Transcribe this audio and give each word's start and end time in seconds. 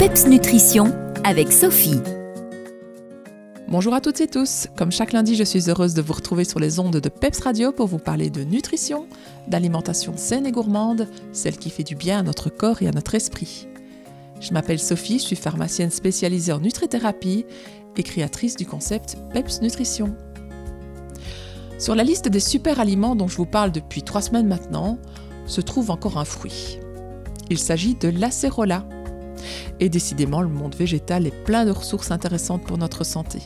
PEPS 0.00 0.28
Nutrition 0.28 0.94
avec 1.24 1.52
Sophie. 1.52 2.00
Bonjour 3.68 3.92
à 3.92 4.00
toutes 4.00 4.22
et 4.22 4.28
tous. 4.28 4.66
Comme 4.74 4.90
chaque 4.90 5.12
lundi, 5.12 5.36
je 5.36 5.44
suis 5.44 5.68
heureuse 5.68 5.92
de 5.92 6.00
vous 6.00 6.14
retrouver 6.14 6.44
sur 6.44 6.58
les 6.58 6.78
ondes 6.78 6.96
de 6.96 7.08
PEPS 7.10 7.40
Radio 7.40 7.70
pour 7.70 7.86
vous 7.86 7.98
parler 7.98 8.30
de 8.30 8.42
nutrition, 8.42 9.06
d'alimentation 9.46 10.16
saine 10.16 10.46
et 10.46 10.52
gourmande, 10.52 11.06
celle 11.34 11.58
qui 11.58 11.68
fait 11.68 11.82
du 11.82 11.96
bien 11.96 12.20
à 12.20 12.22
notre 12.22 12.48
corps 12.48 12.80
et 12.80 12.88
à 12.88 12.92
notre 12.92 13.14
esprit. 13.14 13.68
Je 14.40 14.54
m'appelle 14.54 14.78
Sophie, 14.78 15.18
je 15.18 15.24
suis 15.24 15.36
pharmacienne 15.36 15.90
spécialisée 15.90 16.52
en 16.52 16.60
nutrithérapie 16.60 17.44
et 17.94 18.02
créatrice 18.02 18.56
du 18.56 18.64
concept 18.64 19.18
PEPS 19.34 19.60
Nutrition. 19.60 20.16
Sur 21.78 21.94
la 21.94 22.04
liste 22.04 22.28
des 22.28 22.40
super 22.40 22.80
aliments 22.80 23.16
dont 23.16 23.28
je 23.28 23.36
vous 23.36 23.44
parle 23.44 23.70
depuis 23.70 24.02
trois 24.02 24.22
semaines 24.22 24.48
maintenant, 24.48 24.96
se 25.44 25.60
trouve 25.60 25.90
encore 25.90 26.16
un 26.16 26.24
fruit. 26.24 26.78
Il 27.50 27.58
s'agit 27.58 27.96
de 27.96 28.08
l'acérola. 28.08 28.86
Et 29.80 29.88
décidément, 29.88 30.42
le 30.42 30.48
monde 30.48 30.74
végétal 30.74 31.26
est 31.26 31.44
plein 31.44 31.64
de 31.64 31.70
ressources 31.70 32.10
intéressantes 32.10 32.64
pour 32.64 32.78
notre 32.78 33.04
santé. 33.04 33.40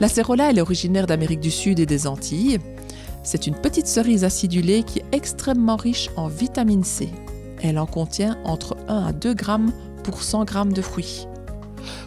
L'acérola, 0.00 0.50
elle 0.50 0.58
est 0.58 0.62
originaire 0.62 1.06
d'Amérique 1.06 1.40
du 1.40 1.50
Sud 1.50 1.78
et 1.78 1.86
des 1.86 2.06
Antilles. 2.06 2.58
C'est 3.22 3.46
une 3.46 3.54
petite 3.54 3.86
cerise 3.86 4.24
acidulée 4.24 4.82
qui 4.82 4.98
est 4.98 5.04
extrêmement 5.12 5.76
riche 5.76 6.10
en 6.16 6.26
vitamine 6.28 6.82
C. 6.82 7.08
Elle 7.62 7.78
en 7.78 7.86
contient 7.86 8.36
entre 8.44 8.76
1 8.88 9.06
à 9.06 9.12
2 9.12 9.34
grammes 9.34 9.72
pour 10.02 10.22
100 10.22 10.44
grammes 10.44 10.72
de 10.72 10.82
fruits. 10.82 11.28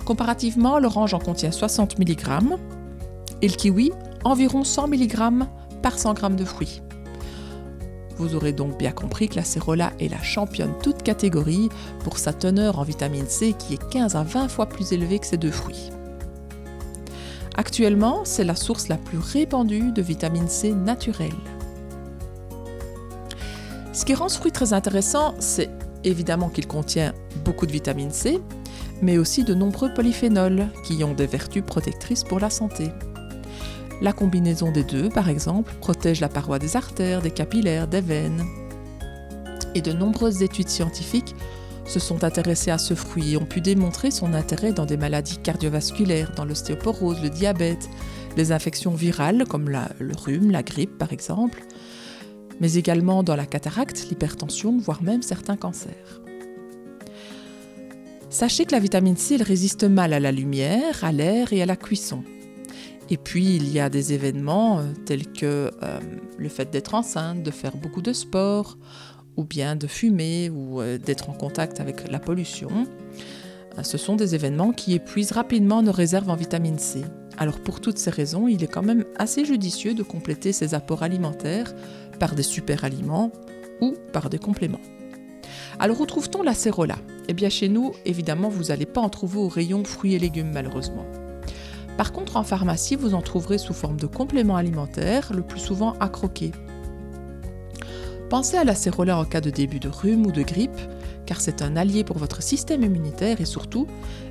Comparativement, 0.05 0.79
l'orange 0.79 1.13
en 1.13 1.20
contient 1.20 1.52
60 1.52 1.98
mg 1.99 2.57
et 3.41 3.48
le 3.48 3.55
kiwi 3.55 3.91
environ 4.23 4.63
100 4.63 4.88
mg 4.90 5.45
par 5.81 5.98
100 5.98 6.15
g 6.15 6.29
de 6.35 6.45
fruits. 6.45 6.81
Vous 8.17 8.35
aurez 8.35 8.53
donc 8.53 8.77
bien 8.77 8.91
compris 8.91 9.27
que 9.27 9.35
la 9.35 9.43
cérola 9.43 9.91
est 9.99 10.07
la 10.07 10.21
championne 10.21 10.73
toute 10.81 11.03
catégorie 11.03 11.69
pour 12.03 12.17
sa 12.17 12.33
teneur 12.33 12.79
en 12.79 12.83
vitamine 12.83 13.27
C 13.27 13.53
qui 13.57 13.73
est 13.73 13.89
15 13.89 14.15
à 14.15 14.23
20 14.23 14.47
fois 14.47 14.67
plus 14.67 14.93
élevée 14.93 15.19
que 15.19 15.27
ces 15.27 15.37
deux 15.37 15.51
fruits. 15.51 15.91
Actuellement, 17.57 18.21
c'est 18.23 18.43
la 18.43 18.55
source 18.55 18.87
la 18.87 18.98
plus 18.98 19.17
répandue 19.17 19.91
de 19.91 20.01
vitamine 20.01 20.48
C 20.48 20.73
naturelle. 20.73 21.29
Ce 23.93 24.03
qui 24.03 24.13
rend 24.13 24.27
ce 24.27 24.37
fruit 24.37 24.51
très 24.51 24.73
intéressant, 24.73 25.35
c'est 25.40 25.70
évidemment 26.03 26.49
qu'il 26.49 26.68
contient 26.68 27.13
beaucoup 27.45 27.65
de 27.65 27.71
vitamine 27.71 28.12
C, 28.12 28.41
mais 29.01 29.18
aussi 29.18 29.43
de 29.43 29.53
nombreux 29.53 29.93
polyphénols 29.93 30.68
qui 30.85 31.01
ont 31.03 31.13
des 31.13 31.27
vertus 31.27 31.63
protectrices 31.65 32.23
pour 32.23 32.40
la 32.40 32.49
santé. 32.49 32.91
La 34.01 34.12
combinaison 34.12 34.71
des 34.71 34.84
deux, 34.84 35.10
par 35.10 35.29
exemple, 35.29 35.74
protège 35.79 36.20
la 36.20 36.29
paroi 36.29 36.60
des 36.60 36.76
artères, 36.76 37.21
des 37.21 37.32
capillaires, 37.32 37.88
des 37.88 38.02
veines. 38.02 38.43
Et 39.74 39.82
de 39.82 39.93
nombreuses 39.93 40.41
études 40.41 40.70
scientifiques 40.70 41.35
se 41.85 41.99
sont 41.99 42.24
intéressées 42.24 42.71
à 42.71 42.77
ce 42.77 42.93
fruit 42.93 43.34
et 43.34 43.37
ont 43.37 43.46
pu 43.46 43.62
démontrer 43.62 44.12
son 44.12 44.34
intérêt 44.34 44.74
dans 44.74 44.85
des 44.85 44.98
maladies 44.98 45.37
cardiovasculaires, 45.37 46.34
dans 46.35 46.46
l'ostéoporose, 46.46 47.21
le 47.21 47.29
diabète, 47.29 47.90
les 48.35 48.52
infections 48.52 48.93
virales 48.93 49.46
comme 49.48 49.70
le 49.70 50.15
rhume, 50.15 50.52
la 50.52 50.63
grippe 50.63 50.98
par 50.98 51.13
exemple, 51.13 51.63
mais 52.59 52.74
également 52.74 53.24
dans 53.24 53.35
la 53.35 53.46
cataracte, 53.46 54.07
l'hypertension, 54.09 54.77
voire 54.77 55.04
même 55.04 55.21
certains 55.21 55.57
cancers. 55.57 56.21
Sachez 58.30 58.65
que 58.65 58.74
la 58.74 58.80
vitamine 58.80 59.15
C 59.15 59.37
résiste 59.37 59.85
mal 59.85 60.12
à 60.12 60.20
la 60.20 60.32
lumière, 60.32 61.04
à 61.04 61.12
l'air 61.12 61.54
et 61.54 61.62
à 61.62 61.65
la 61.65 61.77
cuisson. 61.77 62.24
Et 63.09 63.17
puis, 63.17 63.55
il 63.55 63.71
y 63.71 63.79
a 63.79 63.89
des 63.89 64.13
événements 64.13 64.79
euh, 64.79 64.84
tels 65.06 65.31
que 65.31 65.72
euh, 65.84 66.00
le 66.38 66.50
fait 66.50 66.72
d'être 66.72 66.95
enceinte, 66.95 67.44
de 67.44 67.51
faire 67.51 67.78
beaucoup 67.78 68.01
de 68.01 68.13
sport, 68.13 68.78
ou 69.38 69.44
bien 69.44 69.75
de 69.75 69.85
fumer, 69.85 70.50
ou 70.50 70.81
euh, 70.81 70.97
d'être 70.97 71.29
en 71.29 71.34
contact 71.34 71.79
avec 71.79 72.09
la 72.09 72.19
pollution. 72.19 72.69
ce 73.84 73.97
sont 73.97 74.16
des 74.16 74.34
événements 74.34 74.72
qui 74.72 74.94
épuisent 74.94 75.34
rapidement 75.34 75.84
nos 75.84 75.91
réserves 75.91 76.29
en 76.29 76.35
vitamine 76.35 76.79
C. 76.79 77.03
Alors 77.38 77.59
pour 77.59 77.81
toutes 77.81 77.97
ces 77.97 78.09
raisons, 78.09 78.47
il 78.47 78.63
est 78.63 78.67
quand 78.67 78.81
même 78.81 79.03
assez 79.17 79.44
judicieux 79.44 79.94
de 79.94 80.03
compléter 80.03 80.53
ces 80.53 80.74
apports 80.74 81.03
alimentaires 81.03 81.75
par 82.18 82.34
des 82.34 82.44
super 82.44 82.85
aliments 82.85 83.31
ou 83.81 83.94
par 84.13 84.30
des 84.30 84.40
compléments. 84.40 84.80
Alors 85.78 86.00
où 86.00 86.06
trouve-t-on 86.06 86.41
la 86.41 86.53
cérola? 86.53 86.96
Eh 87.28 87.34
bien 87.34 87.50
chez 87.50 87.68
nous, 87.68 87.91
évidemment, 88.06 88.47
vous 88.47 88.66
n'allez 88.66 88.85
pas 88.85 89.01
en 89.01 89.09
trouver 89.09 89.40
au 89.40 89.50
rayon 89.50 89.84
fruits 89.84 90.16
et 90.16 90.19
légumes 90.19 90.51
malheureusement. 90.53 91.06
Par 91.97 92.11
contre, 92.11 92.38
en 92.38 92.44
pharmacie, 92.44 92.95
vous 92.95 93.13
en 93.13 93.22
trouverez 93.22 93.57
sous 93.57 93.73
forme 93.73 93.97
de 93.97 94.07
compléments 94.07 94.57
alimentaires, 94.57 95.31
le 95.33 95.41
plus 95.41 95.59
souvent 95.59 95.94
à 96.00 96.09
croquer. 96.09 96.51
Pensez 98.29 98.57
à 98.57 98.63
la 98.63 98.75
cérola 98.75 99.17
en 99.17 99.25
cas 99.25 99.39
de 99.39 99.50
début 99.50 99.79
de 99.79 99.88
rhume 99.88 100.25
ou 100.25 100.31
de 100.31 100.41
grippe, 100.41 100.79
car 101.25 101.39
c'est 101.39 101.61
un 101.61 101.75
allié 101.75 102.03
pour 102.03 102.17
votre 102.17 102.41
système 102.41 102.83
immunitaire 102.83 103.39
et 103.39 103.45
surtout, 103.45 103.88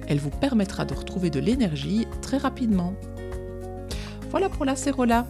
elle 0.08 0.18
vous 0.18 0.30
permettra 0.30 0.84
de 0.84 0.94
retrouver 0.94 1.30
de 1.30 1.40
l'énergie 1.40 2.06
très 2.20 2.36
rapidement. 2.36 2.94
Voilà 4.30 4.48
pour 4.48 4.64
la 4.64 4.76
cérola. 4.76 5.26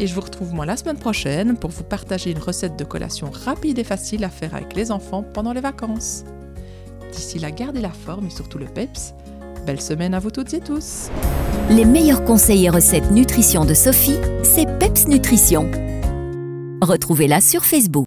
Et 0.00 0.06
je 0.06 0.14
vous 0.14 0.20
retrouve 0.20 0.54
moi 0.54 0.64
la 0.64 0.76
semaine 0.76 0.98
prochaine 0.98 1.56
pour 1.56 1.70
vous 1.70 1.82
partager 1.82 2.30
une 2.30 2.38
recette 2.38 2.78
de 2.78 2.84
collation 2.84 3.30
rapide 3.32 3.80
et 3.80 3.84
facile 3.84 4.22
à 4.22 4.30
faire 4.30 4.54
avec 4.54 4.76
les 4.76 4.92
enfants 4.92 5.24
pendant 5.24 5.52
les 5.52 5.60
vacances. 5.60 6.24
D'ici 7.12 7.40
là, 7.40 7.50
gardez 7.50 7.80
la 7.80 7.90
forme 7.90 8.26
et 8.26 8.30
surtout 8.30 8.58
le 8.58 8.66
peps. 8.66 9.14
Belle 9.68 9.82
semaine 9.82 10.14
à 10.14 10.18
vous 10.18 10.30
toutes 10.30 10.54
et 10.54 10.60
tous. 10.60 11.10
Les 11.68 11.84
meilleurs 11.84 12.24
conseils 12.24 12.64
et 12.64 12.70
recettes 12.70 13.10
nutrition 13.10 13.66
de 13.66 13.74
Sophie, 13.74 14.16
c'est 14.42 14.64
Peps 14.78 15.08
Nutrition. 15.08 15.70
Retrouvez-la 16.80 17.42
sur 17.42 17.66
Facebook. 17.66 18.06